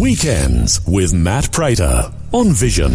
[0.00, 2.92] Weekends with Matt Prater on Vision.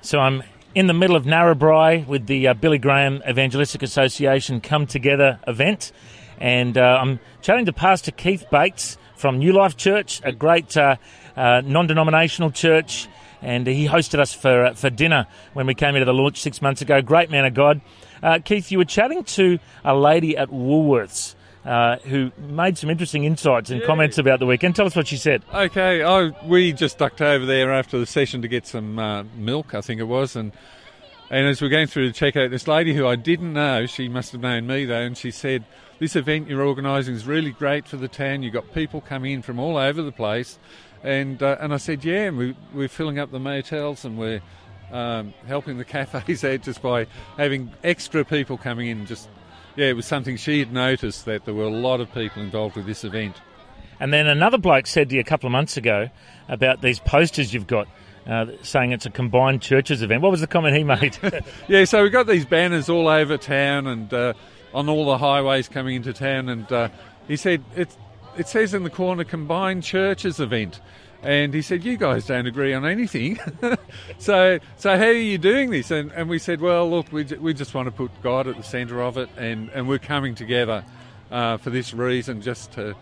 [0.00, 0.42] So I'm
[0.74, 5.92] in the middle of Narrabri with the uh, Billy Graham Evangelistic Association Come Together event,
[6.40, 10.96] and uh, I'm chatting to Pastor Keith Bates from New Life Church, a great uh,
[11.36, 13.06] uh non-denominational church,
[13.40, 16.60] and he hosted us for uh, for dinner when we came into the launch six
[16.60, 17.00] months ago.
[17.00, 17.80] Great man of God,
[18.24, 18.72] uh, Keith.
[18.72, 23.80] You were chatting to a lady at Woolworths uh, who made some interesting insights and
[23.80, 23.86] yeah.
[23.86, 24.74] comments about the weekend.
[24.74, 25.42] Tell us what she said.
[25.52, 29.74] Okay, I, we just ducked over there after the session to get some uh, milk,
[29.74, 30.52] I think it was, and
[31.30, 34.32] and as we're going through the checkout, this lady who I didn't know, she must
[34.32, 35.64] have known me though, and she said,
[35.98, 38.42] "This event you're organising is really great for the town.
[38.42, 40.58] You've got people coming in from all over the place."
[41.02, 44.40] And uh, and I said, yeah, we, we're filling up the motels and we're
[44.92, 49.28] um, helping the cafes out just by having extra people coming in just
[49.76, 52.76] yeah, it was something she had noticed that there were a lot of people involved
[52.76, 53.36] with this event.
[54.00, 56.10] And then another bloke said to you a couple of months ago
[56.48, 57.88] about these posters you've got.
[58.24, 60.22] Uh, saying it's a combined churches event.
[60.22, 61.18] What was the comment he made?
[61.68, 64.34] yeah, so we've got these banners all over town and uh,
[64.72, 66.88] on all the highways coming into town, and uh,
[67.26, 67.96] he said it,
[68.36, 70.80] it says in the corner combined churches event.
[71.22, 73.38] And he said, "You guys don't agree on anything,
[74.18, 77.54] so so how are you doing this?" And, and we said, "Well, look, we, we
[77.54, 80.84] just want to put God at the centre of it, and, and we're coming together
[81.30, 82.96] uh, for this reason, just to,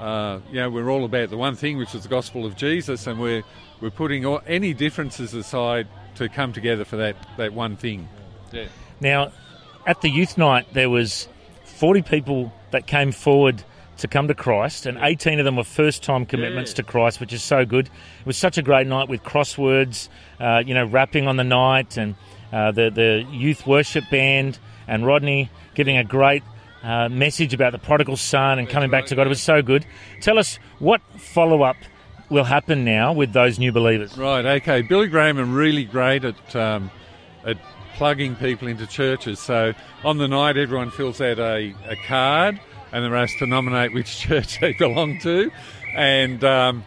[0.00, 3.06] uh, you know, we're all about the one thing, which is the gospel of Jesus,
[3.06, 3.44] and we're
[3.80, 8.08] we're putting all, any differences aside to come together for that that one thing."
[8.50, 8.66] Yeah.
[9.00, 9.30] Now,
[9.86, 11.28] at the youth night, there was
[11.64, 13.62] forty people that came forward
[14.00, 16.76] to come to Christ, and 18 of them were first time commitments yeah.
[16.76, 17.86] to Christ, which is so good.
[17.86, 21.96] It was such a great night with crosswords, uh, you know, rapping on the night,
[21.96, 22.14] and
[22.52, 26.42] uh, the, the youth worship band, and Rodney giving a great
[26.82, 29.26] uh, message about the prodigal son and coming back to God.
[29.26, 29.86] It was so good.
[30.20, 31.76] Tell us what follow up
[32.30, 34.16] will happen now with those new believers.
[34.16, 34.82] Right, okay.
[34.82, 36.90] Billy Graham are really great at, um,
[37.44, 37.58] at
[37.96, 39.38] plugging people into churches.
[39.40, 42.60] So on the night, everyone fills out a, a card
[42.92, 45.50] and they're asked to nominate which church they belong to,
[45.94, 46.84] and um,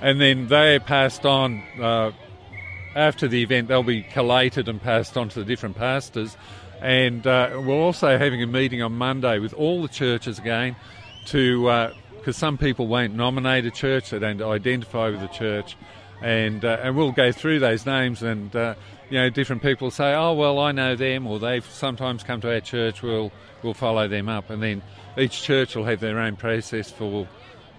[0.00, 1.62] and then they are passed on.
[1.80, 2.12] Uh,
[2.94, 6.36] after the event, they'll be collated and passed on to the different pastors.
[6.80, 10.76] And uh, we're also having a meeting on Monday with all the churches again
[11.26, 15.76] to, because uh, some people won't nominate a church, they don't identify with the church.
[16.22, 18.74] And, uh, and we'll go through those names and, uh,
[19.08, 22.52] you know, different people say, oh, well, I know them, or they've sometimes come to
[22.52, 23.32] our church, we'll,
[23.62, 24.50] we'll follow them up.
[24.50, 24.82] And then
[25.18, 27.26] each church will have their own process for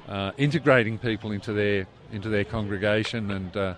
[0.07, 3.73] uh, integrating people into their into their congregation, and uh,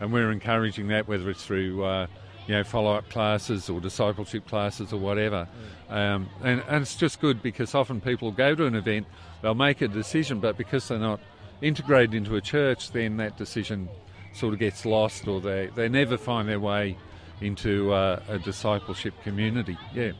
[0.00, 2.06] and we're encouraging that whether it's through uh,
[2.46, 5.48] you know follow up classes or discipleship classes or whatever.
[5.88, 9.06] Um, and, and it's just good because often people go to an event,
[9.40, 11.20] they'll make a decision, but because they're not
[11.62, 13.88] integrated into a church, then that decision
[14.32, 16.96] sort of gets lost, or they they never find their way
[17.40, 19.76] into uh, a discipleship community.
[19.94, 20.12] Yeah.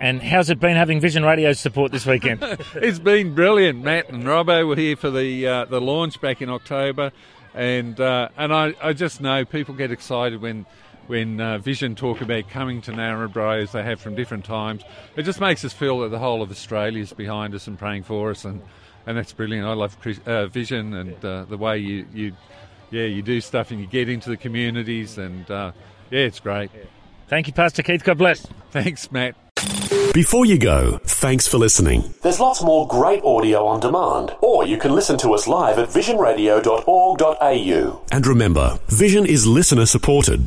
[0.00, 2.42] And how's it been having Vision Radio support this weekend?
[2.74, 3.82] it's been brilliant.
[3.82, 7.12] Matt and Robbo were here for the uh, the launch back in October,
[7.54, 10.66] and uh, and I, I just know people get excited when
[11.06, 14.82] when uh, Vision talk about coming to Narrabri as they have from different times.
[15.16, 18.04] It just makes us feel that the whole of Australia is behind us and praying
[18.04, 18.62] for us, and,
[19.06, 19.66] and that's brilliant.
[19.66, 22.32] I love uh, Vision and uh, the way you, you
[22.90, 25.72] yeah you do stuff and you get into the communities, and uh,
[26.10, 26.70] yeah, it's great.
[27.28, 28.04] Thank you, Pastor Keith.
[28.04, 28.46] God bless.
[28.70, 29.34] Thanks, Matt.
[30.14, 32.14] Before you go, thanks for listening.
[32.22, 35.88] There's lots more great audio on demand, or you can listen to us live at
[35.88, 38.02] visionradio.org.au.
[38.12, 40.46] And remember, Vision is listener supported.